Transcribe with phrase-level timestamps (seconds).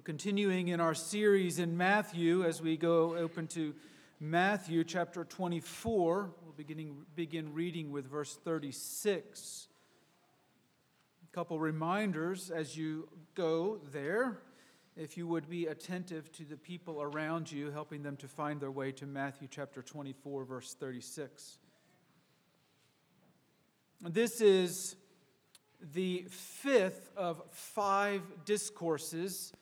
[0.00, 3.74] We're continuing in our series in Matthew as we go open to
[4.18, 6.30] Matthew chapter 24.
[6.42, 9.68] We'll beginning, begin reading with verse 36.
[11.22, 14.38] A couple reminders as you go there.
[14.96, 18.70] If you would be attentive to the people around you, helping them to find their
[18.70, 21.58] way to Matthew chapter 24, verse 36.
[24.08, 24.96] This is
[25.92, 29.52] the fifth of five discourses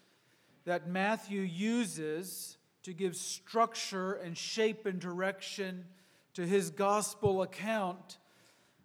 [0.69, 5.87] that Matthew uses to give structure and shape and direction
[6.35, 8.19] to his gospel account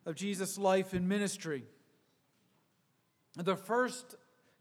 [0.06, 1.66] of Jesus' life and ministry.
[3.36, 4.16] The first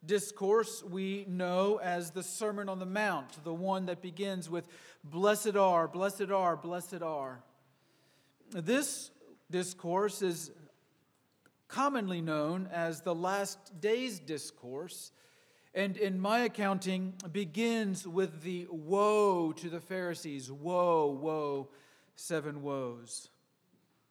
[0.05, 4.67] discourse we know as the Sermon on the Mount, the one that begins with,
[5.05, 7.45] Blessed are, blessed are, blessed are.
[8.51, 9.13] This
[9.49, 10.51] discourse is
[11.69, 15.13] commonly known as the Last Days Discourse
[15.75, 20.53] and in my accounting, begins with the woe to the Pharisees.
[20.53, 21.69] Woe, woe,
[22.15, 23.31] seven woes.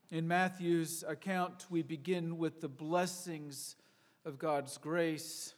[0.10, 3.76] In Matthew's account, we begin with the blessings
[4.26, 5.54] of God's grace,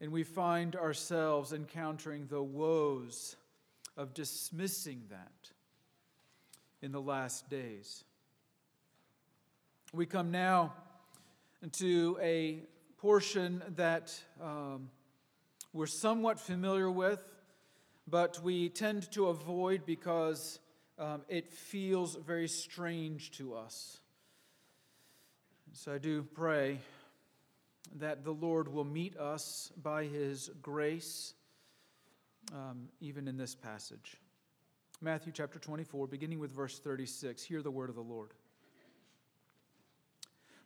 [0.00, 3.36] and we find ourselves encountering the woes
[3.96, 5.50] of dismissing that
[6.82, 8.04] in the last days.
[9.92, 10.72] We come now
[11.72, 12.60] to a
[12.96, 14.88] portion that um,
[15.72, 17.22] we're somewhat familiar with,
[18.06, 20.58] but we tend to avoid because
[20.98, 24.00] um, it feels very strange to us.
[25.72, 26.78] So I do pray
[27.96, 31.34] that the Lord will meet us by his grace,
[32.52, 34.16] um, even in this passage.
[35.00, 37.42] Matthew chapter 24, beginning with verse 36.
[37.42, 38.32] Hear the word of the Lord.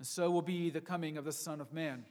[0.00, 2.06] and so will be the coming of the Son of Man.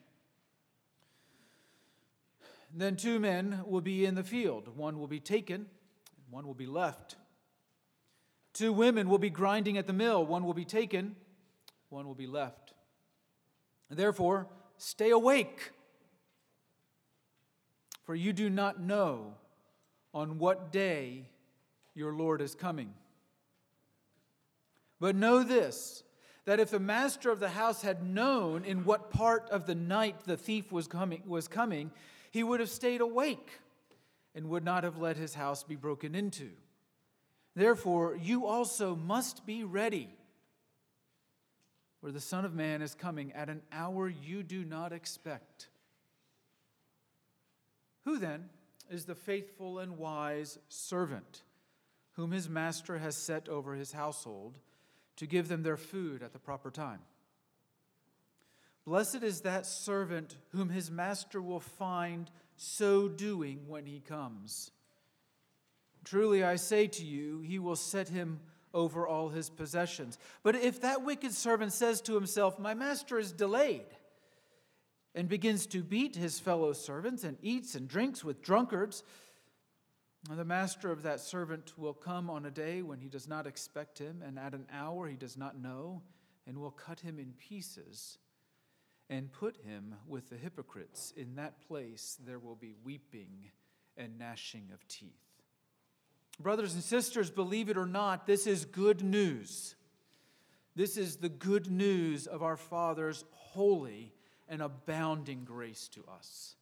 [2.71, 6.53] Then two men will be in the field, one will be taken, and one will
[6.53, 7.15] be left.
[8.53, 11.15] Two women will be grinding at the mill, one will be taken,
[11.89, 12.73] one will be left.
[13.89, 14.45] Therefore,
[14.77, 15.71] stay awake,
[18.03, 19.33] for you do not know
[20.13, 21.25] on what day
[21.95, 22.93] your Lord is coming.
[24.99, 26.03] But know this
[26.49, 30.21] that if the master of the house had known in what part of the night
[30.25, 31.91] the thief was coming, was coming,
[32.31, 33.59] he would have stayed awake
[34.33, 36.49] and would not have let his house be broken into.
[37.55, 40.09] Therefore, you also must be ready,
[42.01, 45.67] for the Son of Man is coming at an hour you do not expect.
[48.05, 48.49] Who then
[48.89, 51.43] is the faithful and wise servant
[52.13, 54.55] whom his master has set over his household?
[55.19, 56.99] To give them their food at the proper time.
[58.85, 64.71] Blessed is that servant whom his master will find so doing when he comes.
[66.05, 68.39] Truly I say to you, he will set him
[68.73, 70.17] over all his possessions.
[70.41, 73.85] But if that wicked servant says to himself, My master is delayed,
[75.13, 79.03] and begins to beat his fellow servants and eats and drinks with drunkards,
[80.35, 83.97] the master of that servant will come on a day when he does not expect
[83.97, 86.01] him, and at an hour he does not know,
[86.45, 88.17] and will cut him in pieces
[89.09, 91.13] and put him with the hypocrites.
[91.17, 93.49] In that place there will be weeping
[93.97, 95.09] and gnashing of teeth.
[96.39, 99.75] Brothers and sisters, believe it or not, this is good news.
[100.75, 104.13] This is the good news of our Father's holy
[104.47, 106.55] and abounding grace to us.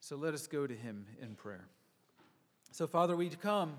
[0.00, 1.68] So let us go to him in prayer.
[2.76, 3.78] So, Father, we come.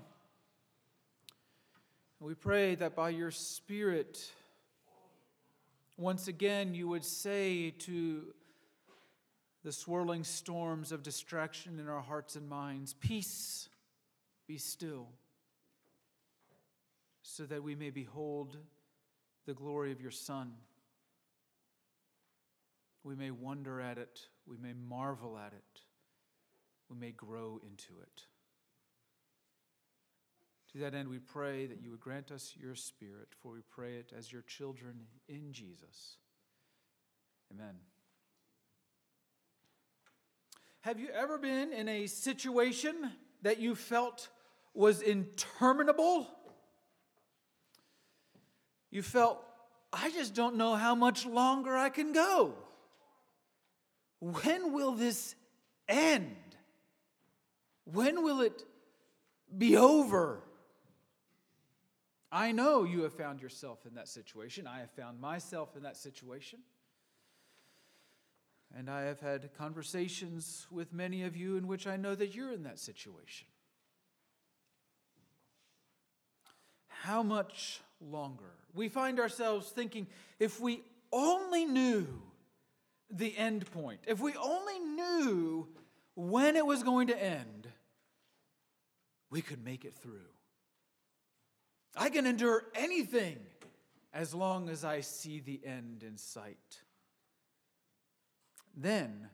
[2.18, 4.28] We pray that by your Spirit,
[5.96, 8.34] once again, you would say to
[9.62, 13.68] the swirling storms of distraction in our hearts and minds, Peace,
[14.48, 15.06] be still,
[17.22, 18.56] so that we may behold
[19.46, 20.54] the glory of your Son.
[23.04, 25.82] We may wonder at it, we may marvel at it,
[26.90, 28.22] we may grow into it.
[30.72, 33.94] To that end, we pray that you would grant us your Spirit, for we pray
[33.94, 36.18] it as your children in Jesus.
[37.50, 37.74] Amen.
[40.80, 42.94] Have you ever been in a situation
[43.42, 44.28] that you felt
[44.74, 46.26] was interminable?
[48.90, 49.42] You felt,
[49.92, 52.54] I just don't know how much longer I can go.
[54.20, 55.34] When will this
[55.88, 56.36] end?
[57.84, 58.64] When will it
[59.56, 60.42] be over?
[62.30, 64.66] I know you have found yourself in that situation.
[64.66, 66.60] I have found myself in that situation.
[68.76, 72.52] And I have had conversations with many of you in which I know that you're
[72.52, 73.46] in that situation.
[76.88, 78.52] How much longer?
[78.74, 80.06] We find ourselves thinking
[80.38, 82.06] if we only knew
[83.10, 85.66] the end point, if we only knew
[86.14, 87.68] when it was going to end,
[89.30, 90.28] we could make it through.
[91.96, 93.38] I can endure anything
[94.12, 96.82] as long as I see the end in sight.
[98.76, 99.28] Then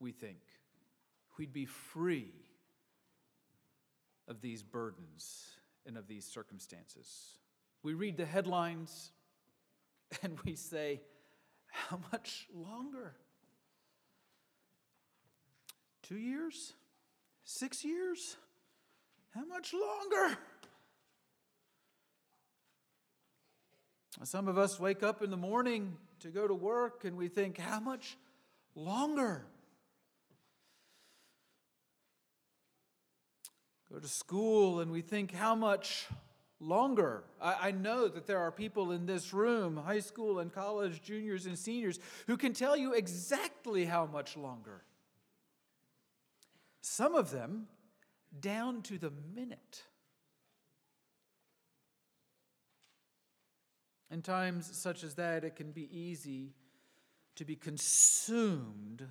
[0.00, 0.38] we think
[1.38, 2.32] we'd be free
[4.28, 5.46] of these burdens
[5.86, 7.38] and of these circumstances.
[7.82, 9.12] We read the headlines
[10.22, 11.00] and we say,
[11.66, 13.14] How much longer?
[16.02, 16.74] Two years?
[17.44, 18.36] Six years?
[19.30, 20.38] How much longer?
[24.24, 27.58] Some of us wake up in the morning to go to work and we think,
[27.58, 28.16] How much
[28.74, 29.46] longer?
[33.90, 36.06] Go to school and we think, How much
[36.60, 37.24] longer.
[37.40, 41.46] I, I, know that there are people in this room, high school and college juniors
[41.46, 41.98] and seniors,
[42.28, 44.84] who can tell you exactly how much longer.
[46.80, 47.66] Some of them
[48.40, 49.82] down to the minute.
[54.12, 56.52] In times such as that, it can be easy
[57.34, 59.06] to be consumed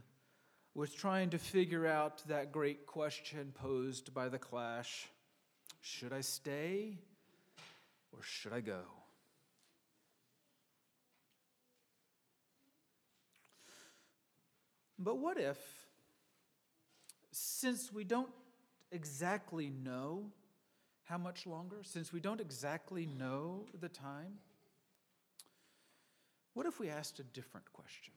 [0.75, 5.07] with trying to figure out that great question posed by the clash
[5.81, 6.99] should I stay
[8.11, 8.81] or should I go?
[14.99, 15.57] But what if,
[17.31, 18.29] since we don't
[18.91, 20.25] exactly know
[21.05, 24.37] how much longer, since we don't exactly know the time,
[26.53, 28.13] what if we asked a different question?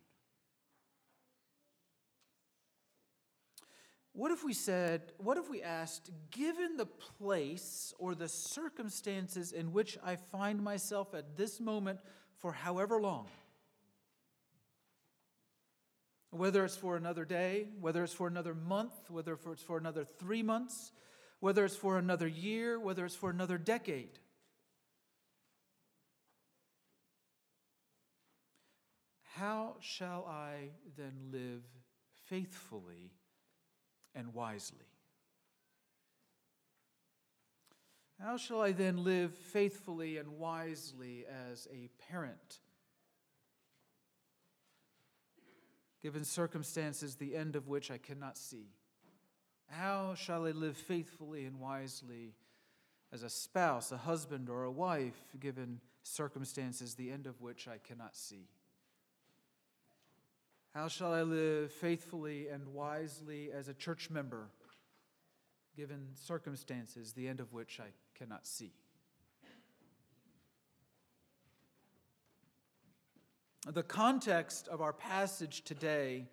[4.13, 9.73] What if we said, what if we asked, given the place or the circumstances in
[9.73, 11.99] which I find myself at this moment
[12.37, 13.27] for however long,
[16.31, 20.45] whether it's for another day, whether it's for another month, whether it's for another three
[20.45, 20.93] months,
[21.41, 24.21] whether it's for another year, whether it's for another decade.
[29.37, 31.63] How shall I then live
[32.27, 33.13] faithfully?
[34.15, 34.87] and wisely.
[38.21, 42.61] How shall I then live faithfully and wisely as a parent?
[46.01, 48.69] Given circumstances, the end of which I cannot see.
[49.67, 52.35] How shall I live faithfully and wisely
[53.13, 57.79] as a spouse, a husband, or a wife, given circumstances, the end of which I
[57.79, 58.49] cannot see?
[60.75, 64.49] How shall I live faithfully and wisely as a church member,
[65.77, 68.73] given circumstances, the end of which I cannot see?
[73.73, 76.27] The context of our passage today,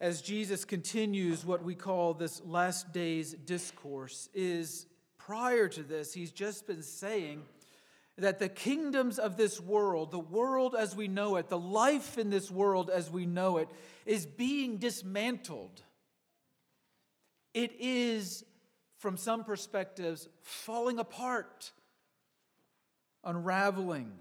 [0.00, 4.86] as Jesus continues what we call this last days discourse, is
[5.18, 7.42] prior to this, he's just been saying
[8.18, 12.30] that the kingdoms of this world, the world as we know it, the life in
[12.30, 13.68] this world as we know it,
[14.06, 15.82] is being dismantled.
[17.52, 18.44] It is,
[18.98, 21.72] from some perspectives, falling apart,
[23.24, 24.12] unraveling.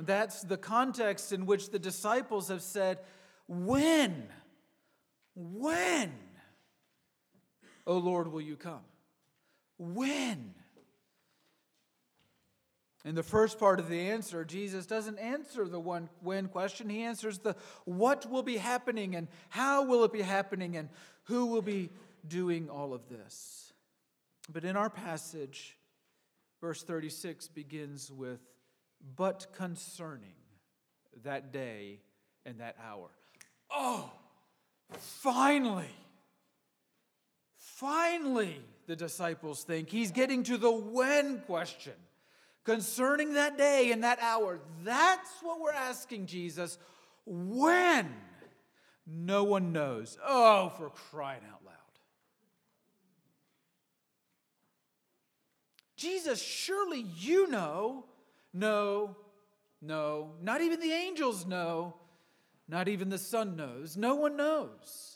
[0.00, 2.98] That's the context in which the disciples have said,
[3.46, 4.28] When?
[5.34, 6.12] When?
[7.86, 8.80] O Lord, will you come?
[9.78, 10.54] When?
[13.04, 16.88] In the first part of the answer, Jesus doesn't answer the one when question.
[16.88, 20.88] He answers the what will be happening and how will it be happening and
[21.24, 21.90] who will be
[22.26, 23.72] doing all of this.
[24.52, 25.76] But in our passage,
[26.60, 28.40] verse 36 begins with,
[29.16, 30.34] but concerning
[31.24, 31.98] that day
[32.46, 33.08] and that hour.
[33.68, 34.12] Oh,
[34.92, 35.90] finally,
[37.58, 41.94] finally, the disciples think he's getting to the when question
[42.64, 44.60] concerning that day and that hour.
[44.84, 46.78] That's what we're asking Jesus.
[47.24, 48.12] When?
[49.06, 50.18] No one knows.
[50.24, 51.74] Oh, for crying out loud.
[55.96, 58.04] Jesus, surely you know.
[58.54, 59.16] No,
[59.80, 61.94] no, not even the angels know.
[62.68, 63.96] Not even the Son knows.
[63.96, 65.11] No one knows.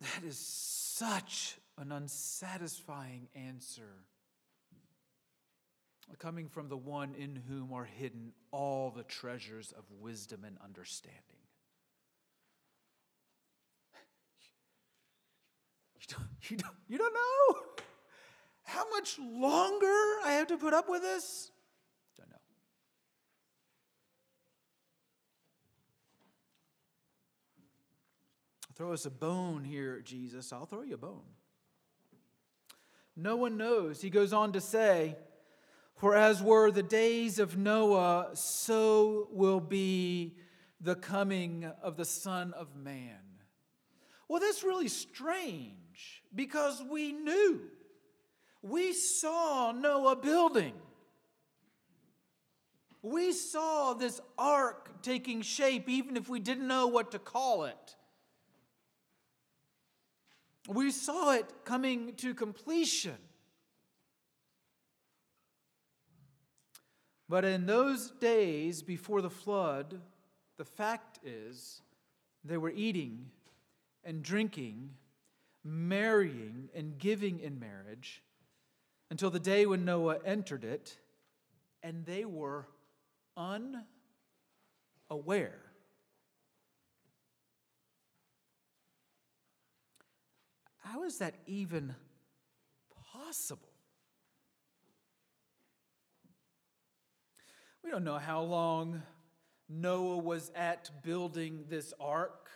[0.00, 4.04] That is such an unsatisfying answer
[6.18, 11.20] coming from the one in whom are hidden all the treasures of wisdom and understanding.
[16.00, 17.56] You don't, you don't, you don't know
[18.62, 19.86] how much longer
[20.24, 21.50] I have to put up with this?
[22.16, 22.36] Don't know.
[28.80, 30.54] Throw us a bone here, Jesus.
[30.54, 31.20] I'll throw you a bone.
[33.14, 34.00] No one knows.
[34.00, 35.16] He goes on to say,
[35.96, 40.38] For as were the days of Noah, so will be
[40.80, 43.18] the coming of the Son of Man.
[44.28, 47.60] Well, that's really strange because we knew.
[48.62, 50.72] We saw Noah building.
[53.02, 57.96] We saw this ark taking shape, even if we didn't know what to call it.
[60.72, 63.18] We saw it coming to completion.
[67.28, 70.00] But in those days before the flood,
[70.58, 71.82] the fact is
[72.44, 73.26] they were eating
[74.04, 74.90] and drinking,
[75.64, 78.22] marrying and giving in marriage
[79.10, 80.96] until the day when Noah entered it,
[81.82, 82.68] and they were
[83.36, 83.84] unaware.
[90.92, 91.94] How is that even
[93.12, 93.68] possible?
[97.84, 99.02] We don't know how long
[99.68, 102.50] Noah was at building this ark.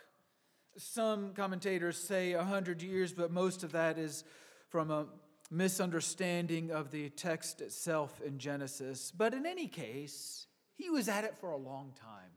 [0.76, 4.24] Some commentators say a hundred years, but most of that is
[4.68, 5.06] from a
[5.52, 9.12] misunderstanding of the text itself in Genesis.
[9.16, 12.32] But in any case, he was at it for a long time,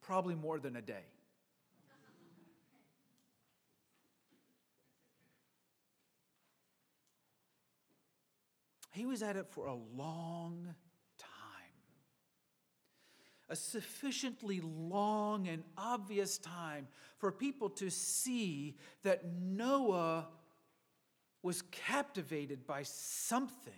[0.00, 1.04] probably more than a day.
[8.96, 10.74] He was at it for a long
[11.18, 11.28] time.
[13.50, 16.88] A sufficiently long and obvious time
[17.18, 20.28] for people to see that Noah
[21.42, 23.74] was captivated by something.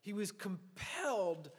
[0.00, 1.50] He was compelled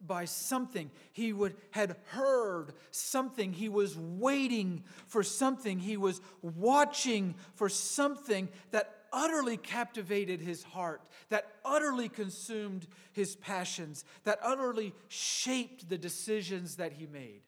[0.00, 0.90] by something.
[1.12, 3.52] He would, had heard something.
[3.52, 5.78] He was waiting for something.
[5.78, 14.04] He was watching for something that utterly captivated his heart, that utterly consumed his passions,
[14.24, 17.42] that utterly shaped the decisions that he made,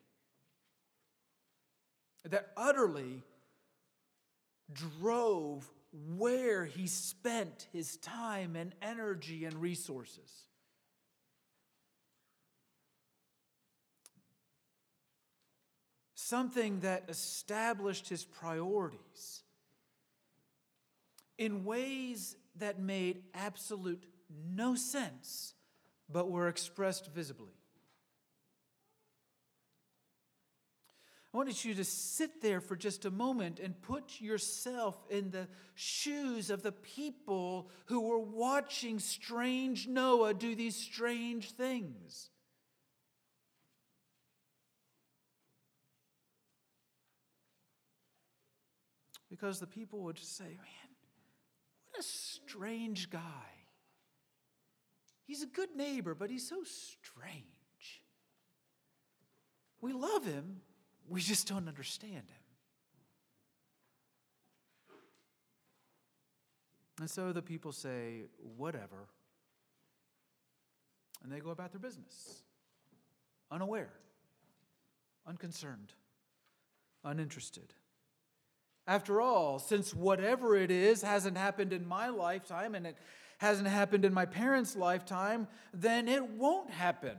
[2.24, 3.22] that utterly
[4.72, 5.70] drove
[6.16, 10.44] where he spent his time and energy and resources.
[16.16, 19.43] Something that established his priorities
[21.38, 24.04] in ways that made absolute
[24.54, 25.54] no sense,
[26.08, 27.52] but were expressed visibly.
[31.32, 35.48] I wanted you to sit there for just a moment and put yourself in the
[35.74, 42.30] shoes of the people who were watching strange Noah do these strange things.
[49.28, 50.83] Because the people would say, man,
[51.98, 53.20] a strange guy.
[55.26, 57.44] He's a good neighbor, but he's so strange.
[59.80, 60.60] We love him,
[61.08, 62.44] we just don't understand him.
[67.00, 69.08] And so the people say, whatever.
[71.22, 72.42] And they go about their business,
[73.50, 73.92] unaware,
[75.26, 75.92] unconcerned,
[77.02, 77.72] uninterested.
[78.86, 82.98] After all, since whatever it is hasn't happened in my lifetime and it
[83.38, 87.16] hasn't happened in my parents' lifetime, then it won't happen.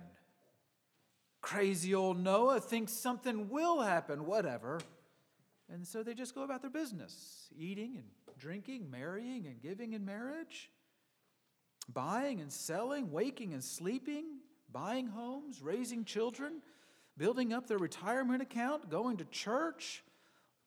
[1.42, 4.80] Crazy old Noah thinks something will happen, whatever.
[5.72, 8.06] And so they just go about their business eating and
[8.38, 10.70] drinking, marrying and giving in marriage,
[11.92, 14.26] buying and selling, waking and sleeping,
[14.72, 16.62] buying homes, raising children,
[17.18, 20.04] building up their retirement account, going to church,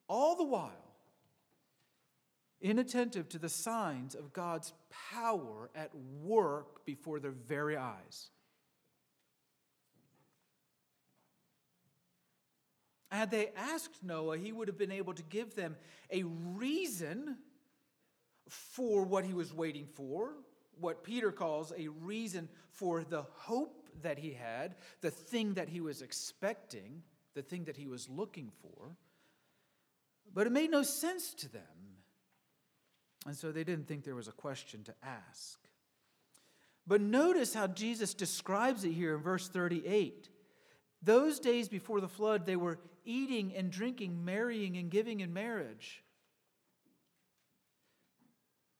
[0.09, 0.88] all the while
[2.61, 4.73] inattentive to the signs of God's
[5.11, 8.29] power at work before their very eyes.
[13.11, 15.75] Had they asked Noah, he would have been able to give them
[16.11, 17.37] a reason
[18.47, 20.33] for what he was waiting for,
[20.79, 25.81] what Peter calls a reason for the hope that he had, the thing that he
[25.81, 27.01] was expecting,
[27.33, 28.95] the thing that he was looking for.
[30.33, 31.63] But it made no sense to them.
[33.25, 35.59] And so they didn't think there was a question to ask.
[36.87, 40.29] But notice how Jesus describes it here in verse 38.
[41.03, 46.03] Those days before the flood, they were eating and drinking, marrying and giving in marriage.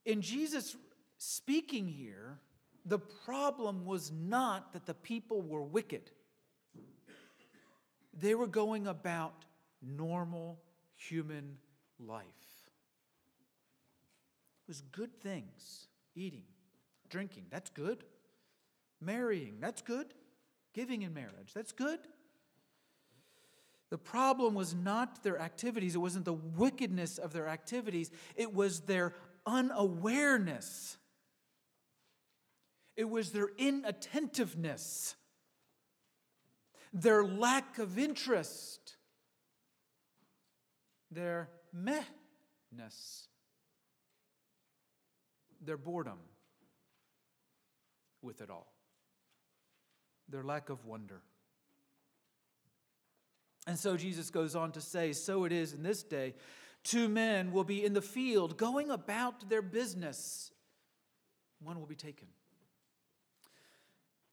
[0.04, 0.76] In Jesus
[1.18, 2.38] speaking here,
[2.84, 6.10] the problem was not that the people were wicked.
[8.18, 9.44] They were going about
[9.82, 10.58] normal
[10.96, 11.58] human
[11.98, 12.24] life.
[14.70, 16.44] Was good things eating,
[17.08, 18.04] drinking, that's good.
[19.00, 20.14] Marrying, that's good.
[20.74, 21.98] Giving in marriage, that's good.
[23.88, 28.82] The problem was not their activities, it wasn't the wickedness of their activities, it was
[28.82, 29.12] their
[29.44, 30.96] unawareness.
[32.96, 35.16] It was their inattentiveness,
[36.92, 38.98] their lack of interest,
[41.10, 43.29] their mehness,
[45.60, 46.18] their boredom
[48.22, 48.72] with it all,
[50.28, 51.22] their lack of wonder.
[53.66, 56.34] And so Jesus goes on to say, So it is in this day.
[56.82, 60.50] Two men will be in the field going about their business.
[61.62, 62.26] One will be taken.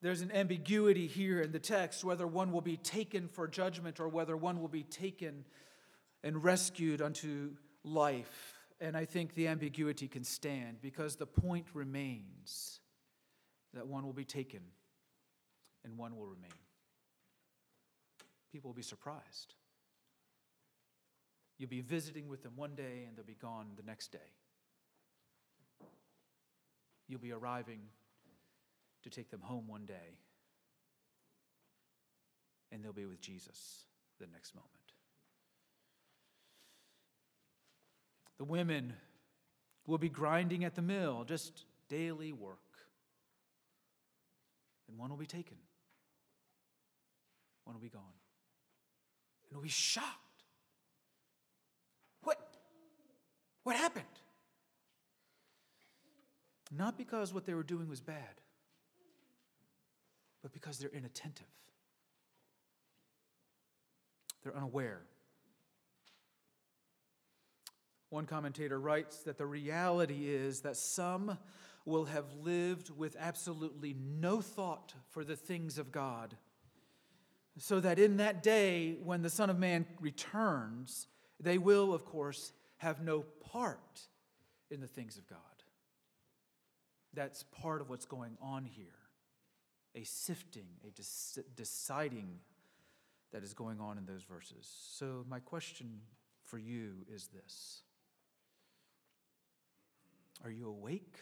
[0.02, 4.08] There's an ambiguity here in the text whether one will be taken for judgment or
[4.08, 5.44] whether one will be taken
[6.24, 7.52] and rescued unto
[7.84, 8.57] life.
[8.80, 12.80] And I think the ambiguity can stand because the point remains
[13.74, 14.62] that one will be taken
[15.84, 16.52] and one will remain.
[18.52, 19.56] People will be surprised.
[21.58, 24.20] You'll be visiting with them one day and they'll be gone the next day.
[27.08, 27.80] You'll be arriving
[29.04, 30.20] to take them home one day
[32.72, 33.86] and they'll be with Jesus
[34.20, 34.87] the next moment.
[38.38, 38.94] The women
[39.86, 42.58] will be grinding at the mill, just daily work.
[44.88, 45.58] And one will be taken,
[47.64, 48.04] one will be gone.
[49.50, 50.44] And we'll be shocked.
[52.24, 52.40] What?
[53.64, 54.06] What happened?
[56.72, 58.42] Not because what they were doing was bad,
[60.42, 61.48] but because they're inattentive.
[64.44, 65.02] They're unaware.
[68.10, 71.38] One commentator writes that the reality is that some
[71.86, 76.36] will have lived with absolutely no thought for the things of God,
[77.58, 81.08] so that in that day when the Son of Man returns,
[81.40, 84.02] they will, of course, have no part
[84.70, 85.40] in the things of God.
[87.14, 88.88] That's part of what's going on here
[89.96, 90.92] a sifting, a
[91.56, 92.40] deciding
[93.32, 94.70] that is going on in those verses.
[94.92, 96.02] So, my question
[96.44, 97.82] for you is this
[100.44, 101.16] Are you awake?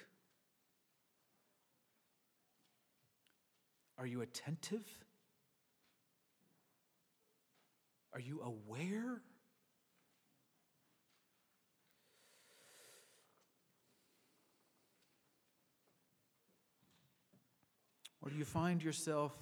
[3.98, 4.86] Are you attentive?
[8.14, 9.22] Are you aware?
[18.22, 19.34] Or do you find yourself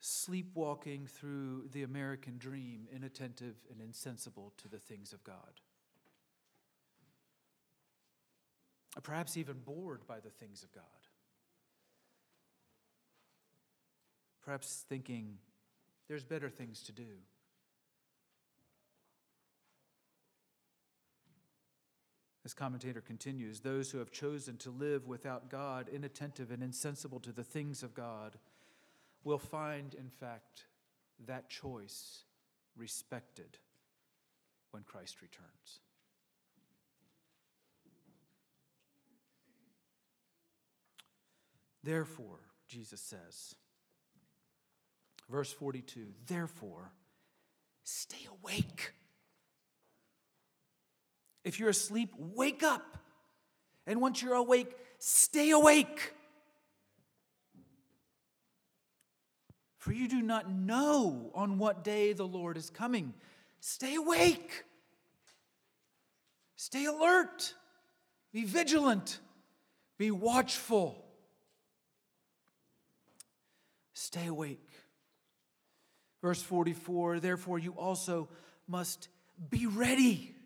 [0.00, 5.60] sleepwalking through the American dream, inattentive and insensible to the things of God?
[8.87, 10.84] Or perhaps even bored by the things of God?
[14.42, 15.38] Perhaps thinking,
[16.08, 17.18] there's better things to do.
[22.42, 27.30] This commentator continues those who have chosen to live without God, inattentive and insensible to
[27.30, 28.38] the things of God,
[29.22, 30.64] will find, in fact,
[31.26, 32.24] that choice
[32.74, 33.58] respected
[34.70, 35.80] when Christ returns.
[41.88, 43.54] Therefore, Jesus says,
[45.30, 46.92] verse 42, therefore,
[47.82, 48.92] stay awake.
[51.44, 52.98] If you're asleep, wake up.
[53.86, 56.12] And once you're awake, stay awake.
[59.78, 63.14] For you do not know on what day the Lord is coming.
[63.60, 64.64] Stay awake.
[66.54, 67.54] Stay alert.
[68.30, 69.20] Be vigilant.
[69.96, 71.06] Be watchful.
[74.00, 74.70] Stay awake.
[76.22, 78.28] Verse 44 Therefore, you also
[78.68, 79.08] must
[79.50, 80.36] be ready.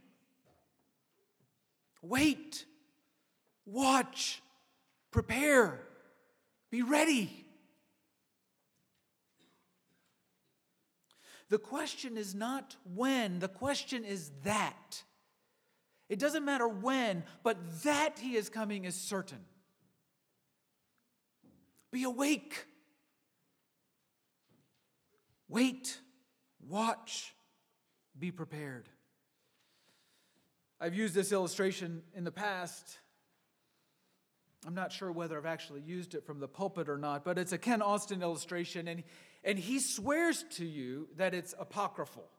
[2.01, 2.65] Wait,
[3.67, 4.41] watch,
[5.11, 5.79] prepare,
[6.71, 7.45] be ready.
[11.51, 15.03] The question is not when, the question is that.
[16.09, 19.45] It doesn't matter when, but that he is coming is certain.
[21.91, 22.65] Be awake.
[25.53, 26.01] Wait,
[26.67, 27.35] watch,
[28.19, 28.89] be prepared.
[30.81, 32.99] I've used this illustration in the past.
[34.67, 37.53] I'm not sure whether I've actually used it from the pulpit or not, but it's
[37.53, 39.03] a Ken Austin illustration, and,
[39.45, 42.31] and he swears to you that it's apocryphal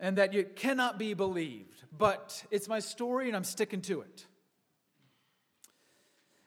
[0.00, 1.84] and that it cannot be believed.
[1.96, 4.26] But it's my story and I'm sticking to it.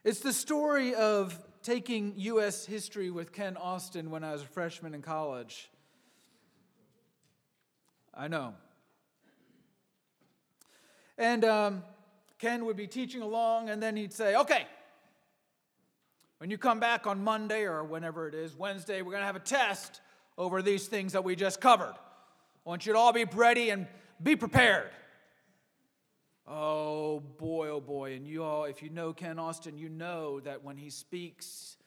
[0.04, 2.66] It's the story of taking U.S.
[2.66, 5.70] history with Ken Austin when I was a freshman in college.
[8.14, 8.54] I know.
[11.18, 11.84] And um,
[12.38, 14.68] Ken would be teaching along, and then he'd say, Okay,
[16.38, 19.36] when you come back on Monday or whenever it is, Wednesday, we're going to have
[19.36, 20.02] a test
[20.38, 21.96] over these things that we just covered.
[21.96, 23.88] I want you to all be ready and
[24.22, 24.90] be prepared.
[26.48, 28.14] Oh boy, oh boy.
[28.14, 31.78] And you all, if you know Ken Austin, you know that when he speaks,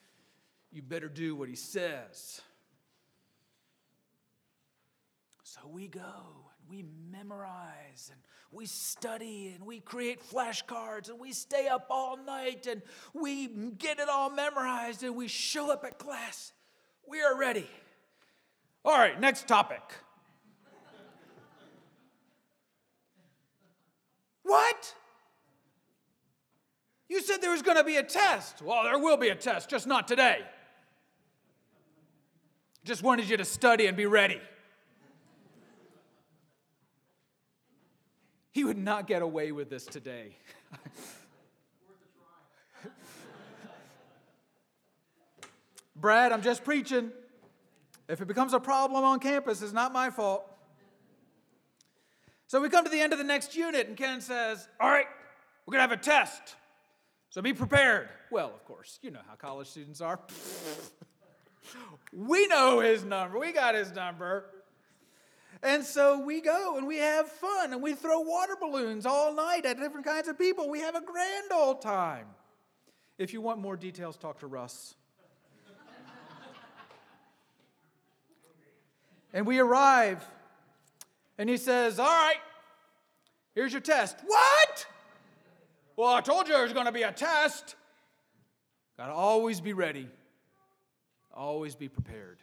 [0.73, 2.41] you better do what he says.
[5.43, 11.33] So we go and we memorize and we study and we create flashcards and we
[11.33, 12.83] stay up all night and
[13.15, 16.53] we get it all memorized and we show up at class.
[17.07, 17.69] We are ready.
[18.85, 19.83] All right, next topic.
[24.47, 24.95] What?
[27.09, 28.63] You said there was going to be a test.
[28.63, 30.43] Well, there will be a test, just not today.
[32.85, 34.41] Just wanted you to study and be ready.
[38.53, 40.37] He would not get away with this today.
[45.97, 47.11] Brad, I'm just preaching.
[48.09, 50.49] If it becomes a problem on campus, it's not my fault.
[52.49, 55.07] So we come to the end of the next unit, and Ken says, All right,
[55.67, 56.55] we're going to have a test.
[57.31, 58.09] So be prepared.
[58.31, 60.21] Well, of course, you know how college students are.
[62.13, 64.45] we know his number, we got his number.
[65.63, 69.65] And so we go and we have fun and we throw water balloons all night
[69.65, 70.69] at different kinds of people.
[70.69, 72.27] We have a grand old time.
[73.19, 74.95] If you want more details, talk to Russ.
[79.33, 80.25] and we arrive
[81.39, 82.41] and he says, All right,
[83.55, 84.17] here's your test.
[84.27, 84.87] What?
[85.97, 87.75] Well, I told you there's going to be a test.
[88.97, 90.09] Got to always be ready,
[91.33, 92.39] always be prepared.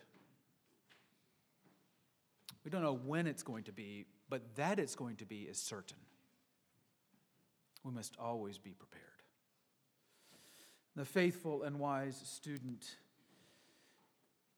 [2.64, 5.58] We don't know when it's going to be, but that it's going to be is
[5.58, 5.98] certain.
[7.84, 9.04] We must always be prepared.
[10.96, 12.98] The faithful and wise student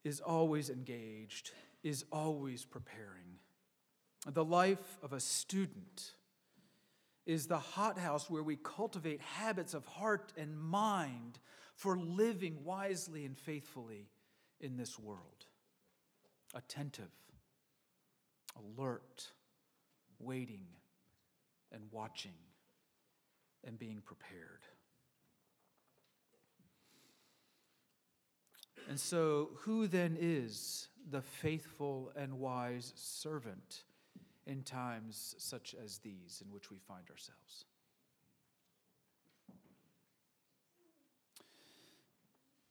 [0.04, 1.50] is always engaged,
[1.82, 3.40] is always preparing.
[4.26, 6.12] The life of a student
[7.26, 11.38] is the hothouse where we cultivate habits of heart and mind
[11.74, 14.08] for living wisely and faithfully
[14.60, 15.46] in this world.
[16.54, 17.10] Attentive,
[18.56, 19.28] alert,
[20.18, 20.66] waiting,
[21.72, 22.32] and watching,
[23.64, 24.62] and being prepared.
[28.88, 33.82] And so, who then is the faithful and wise servant?
[34.46, 37.64] In times such as these in which we find ourselves.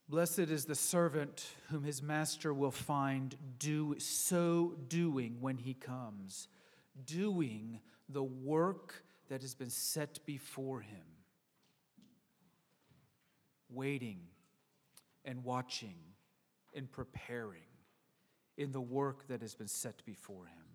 [0.07, 6.47] Blessed is the servant whom his master will find do so doing when he comes,
[7.05, 11.05] doing the work that has been set before him,
[13.67, 14.19] waiting
[15.25, 15.97] and watching
[16.75, 17.61] and preparing
[18.57, 20.74] in the work that has been set before him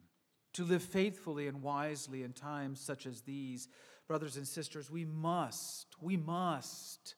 [0.54, 3.68] to live faithfully and wisely in times such as these,
[4.08, 7.14] brothers and sisters, we must, we must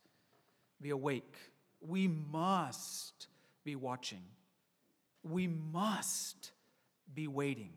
[0.81, 1.37] be awake.
[1.81, 3.29] We must
[3.65, 4.23] be watching.
[5.23, 6.53] We must
[7.15, 7.73] be waiting.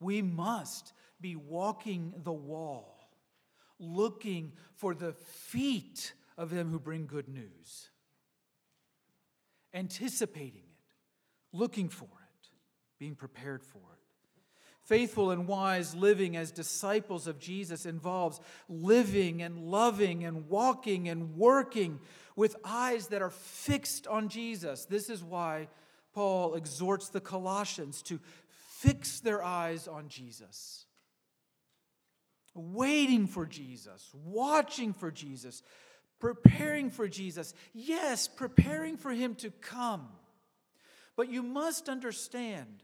[0.00, 3.08] We must be walking the wall,
[3.78, 7.88] looking for the feet of them who bring good news,
[9.72, 12.23] anticipating it, looking for it,
[12.98, 14.04] being prepared for it.
[14.82, 21.36] Faithful and wise living as disciples of Jesus involves living and loving and walking and
[21.36, 22.00] working
[22.36, 24.84] with eyes that are fixed on Jesus.
[24.84, 25.68] This is why
[26.12, 28.20] Paul exhorts the Colossians to
[28.84, 30.84] fix their eyes on Jesus,
[32.54, 35.62] waiting for Jesus, watching for Jesus,
[36.20, 37.54] preparing for Jesus.
[37.72, 40.08] Yes, preparing for him to come.
[41.16, 42.82] But you must understand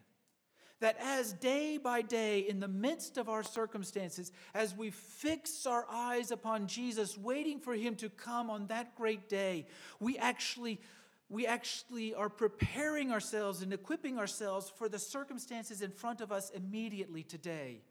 [0.80, 5.86] that as day by day, in the midst of our circumstances, as we fix our
[5.90, 9.66] eyes upon Jesus, waiting for him to come on that great day,
[9.98, 10.80] we actually
[11.30, 16.50] we actually are preparing ourselves and equipping ourselves for the circumstances in front of us
[16.50, 17.82] immediately today.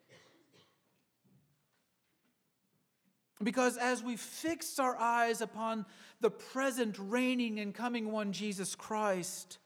[3.41, 5.85] Because as we fix our eyes upon
[6.19, 9.57] the present reigning and coming one, Jesus Christ,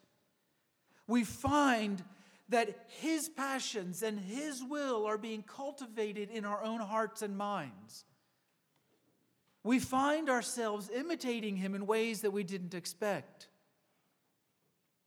[1.06, 2.02] we find
[2.48, 8.04] that His passions and His will are being cultivated in our own hearts and minds.
[9.62, 13.48] We find ourselves imitating Him in ways that we didn't expect,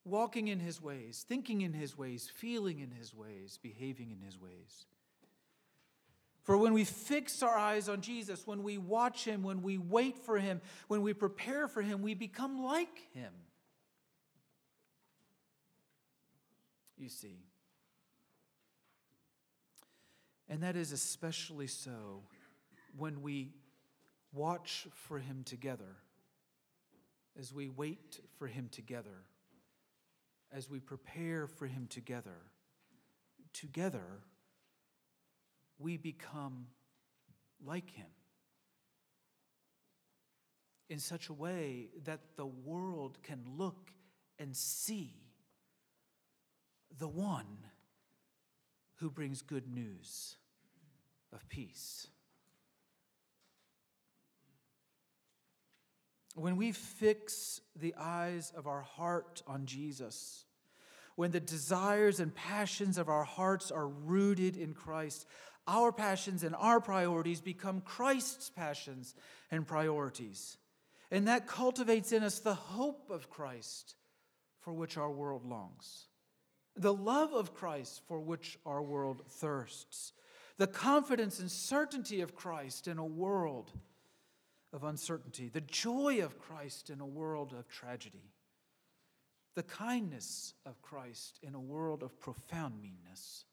[0.04, 4.40] walking in His ways, thinking in His ways, feeling in His ways, behaving in His
[4.40, 4.86] ways.
[6.44, 10.18] For when we fix our eyes on Jesus, when we watch Him, when we wait
[10.18, 13.34] for Him, when we prepare for Him, we become like Him.
[16.98, 17.38] You see.
[20.50, 22.24] And that is especially so
[22.96, 23.52] when we
[24.34, 25.98] watch for Him together,
[27.38, 29.26] as we wait for Him together,
[30.52, 32.38] as we prepare for Him together.
[33.54, 34.22] Together,
[35.78, 36.68] we become
[37.66, 38.08] like Him
[40.90, 43.92] in such a way that the world can look
[44.40, 45.14] and see
[47.00, 47.46] the one
[48.96, 50.36] who brings good news
[51.34, 52.08] of peace.
[56.36, 60.46] When we fix the eyes of our heart on Jesus,
[61.16, 65.26] when the desires and passions of our hearts are rooted in Christ,
[65.68, 69.16] our passions and our priorities become Christ's passions
[69.50, 70.58] and priorities.
[71.10, 73.96] And that cultivates in us the hope of Christ
[74.60, 76.08] for which our world longs
[76.78, 80.14] the love of Christ for which our world thirsts,
[80.58, 83.72] the confidence and certainty of Christ in a world
[84.74, 88.32] of uncertainty, the joy of Christ in a world of tragedy,
[89.56, 93.46] the kindness of Christ in a world of profound meanness,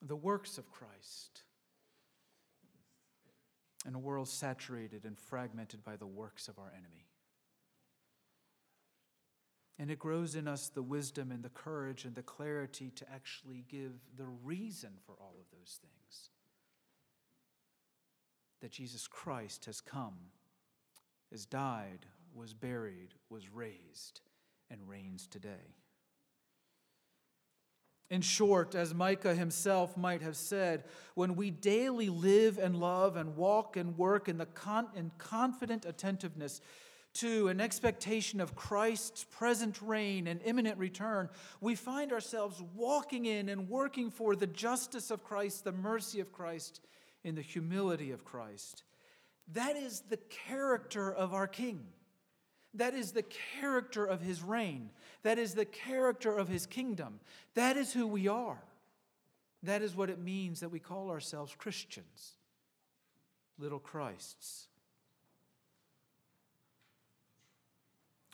[0.00, 1.42] the works of Christ
[3.86, 7.06] in a world saturated and fragmented by the works of our enemy.
[9.78, 13.64] And it grows in us the wisdom and the courage and the clarity to actually
[13.68, 16.30] give the reason for all of those things.
[18.60, 20.14] That Jesus Christ has come,
[21.32, 24.20] has died, was buried, was raised,
[24.70, 25.74] and reigns today.
[28.10, 30.84] In short, as Micah himself might have said,
[31.14, 35.84] when we daily live and love and walk and work in, the con- in confident
[35.84, 36.60] attentiveness
[37.14, 41.28] to an expectation of Christ's present reign and imminent return,
[41.60, 46.32] we find ourselves walking in and working for the justice of Christ, the mercy of
[46.32, 46.80] Christ,
[47.22, 48.82] in the humility of Christ.
[49.52, 51.86] That is the character of our King.
[52.74, 53.24] That is the
[53.60, 54.90] character of his reign.
[55.22, 57.20] That is the character of his kingdom.
[57.54, 58.62] That is who we are.
[59.62, 62.32] That is what it means that we call ourselves Christians,
[63.58, 64.66] little Christs.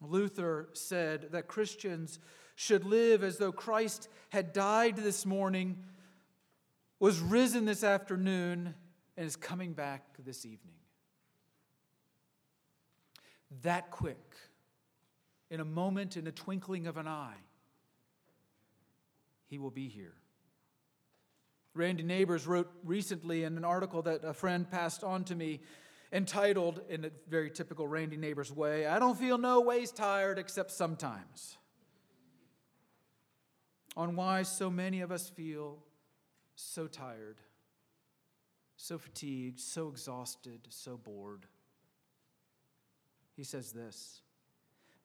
[0.00, 2.18] Luther said that Christians
[2.54, 5.78] should live as though Christ had died this morning,
[6.98, 8.74] was risen this afternoon,
[9.16, 10.74] and is coming back this evening.
[13.62, 14.34] That quick,
[15.50, 17.40] in a moment, in a twinkling of an eye,
[19.46, 20.14] he will be here.
[21.74, 25.60] Randy Neighbors wrote recently in an article that a friend passed on to me
[26.12, 30.70] entitled, in a very typical Randy Neighbors way, I don't feel no ways tired except
[30.70, 31.56] sometimes.
[33.96, 35.78] On why so many of us feel
[36.54, 37.40] so tired,
[38.76, 41.46] so fatigued, so exhausted, so bored.
[43.36, 44.22] He says this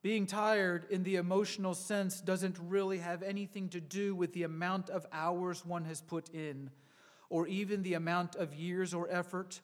[0.01, 4.89] Being tired in the emotional sense doesn't really have anything to do with the amount
[4.89, 6.69] of hours one has put in,
[7.29, 9.61] or even the amount of years or effort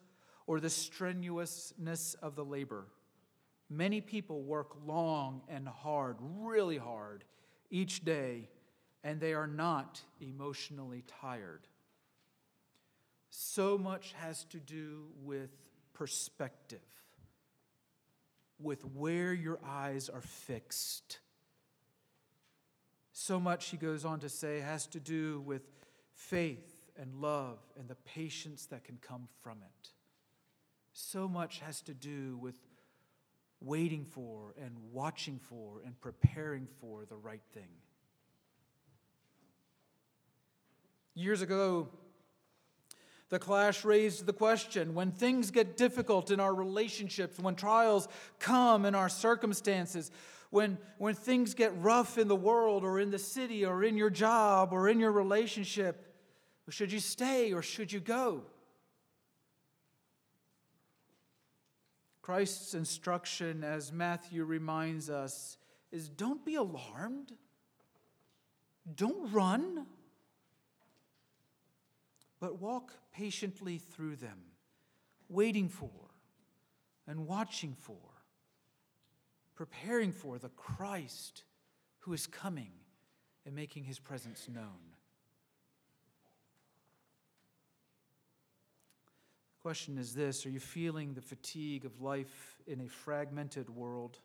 [0.52, 2.84] or the strenuousness of the labor.
[3.70, 7.24] Many people work long and hard, really hard,
[7.70, 8.50] each day,
[9.02, 11.62] and they are not emotionally tired.
[13.30, 15.52] So much has to do with
[15.94, 16.80] perspective,
[18.60, 21.20] with where your eyes are fixed.
[23.14, 25.62] So much, he goes on to say, has to do with
[26.14, 29.92] faith and love and the patience that can come from it.
[31.04, 32.56] So much has to do with
[33.60, 37.68] waiting for and watching for and preparing for the right thing.
[41.16, 41.90] Years ago,
[43.30, 48.08] the Clash raised the question when things get difficult in our relationships, when trials
[48.40, 50.12] come in our circumstances,
[50.50, 54.12] when, when things get rough in the world or in the city or in your
[54.12, 56.14] job or in your relationship,
[56.70, 58.44] should you stay or should you go?
[62.32, 65.58] Christ's instruction, as Matthew reminds us,
[65.91, 67.34] is don't be alarmed,
[68.96, 69.86] don't run,
[72.39, 74.38] but walk patiently through them,
[75.28, 75.91] waiting for
[77.06, 78.24] and watching for,
[79.54, 81.44] preparing for the Christ
[82.00, 82.72] who is coming
[83.46, 84.90] and making his presence known.
[89.62, 94.17] Question is this Are you feeling the fatigue of life in a fragmented world?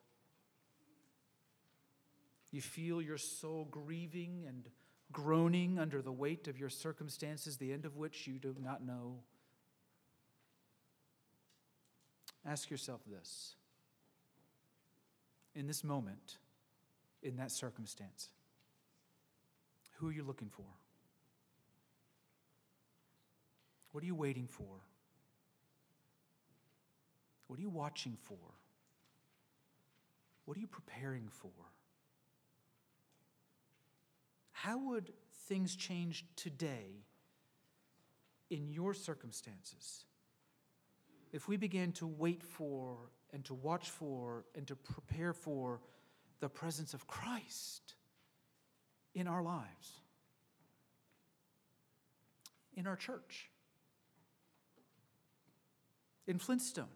[2.51, 4.68] You feel your soul grieving and
[5.12, 9.18] groaning under the weight of your circumstances, the end of which you do not know?
[12.46, 13.57] Ask yourself this
[15.55, 16.38] in this moment,
[17.22, 18.29] in that circumstance,
[19.99, 20.66] who are you looking for?
[23.92, 24.83] What are you waiting for?
[27.47, 28.39] What are you watching for?
[30.45, 31.51] What are you preparing for?
[34.53, 35.13] How would
[35.49, 37.05] things change today
[38.51, 40.05] in your circumstances
[41.33, 42.97] if we began to wait for
[43.33, 45.81] and to watch for and to prepare for
[46.41, 47.95] the presence of Christ
[49.15, 50.01] in our lives,
[52.75, 53.51] in our church,
[56.27, 56.87] in Flintstone?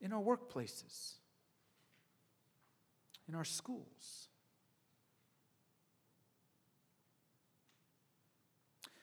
[0.00, 1.14] In our workplaces,
[3.28, 4.28] in our schools.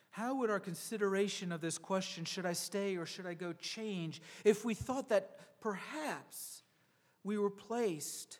[0.09, 4.19] How would our consideration of this question, should I stay or should I go, change
[4.43, 6.63] if we thought that perhaps
[7.23, 8.39] we were placed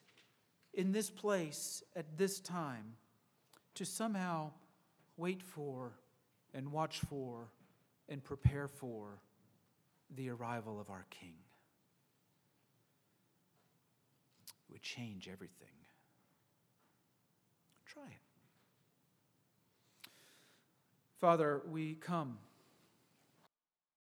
[0.74, 2.96] in this place at this time
[3.76, 4.50] to somehow
[5.18, 5.92] wait for
[6.52, 7.50] and watch for
[8.10, 9.22] and prepare for
[10.16, 11.36] the arrival of our King?
[14.72, 15.68] Would change everything.
[17.86, 18.28] Try it.
[21.20, 22.38] Father, we come